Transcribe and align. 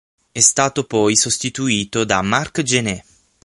È 0.31 0.39
stato 0.39 0.85
poi 0.85 1.15
sostituito 1.15 2.03
da 2.05 2.23
Marc 2.23 2.63
Gené. 2.63 3.05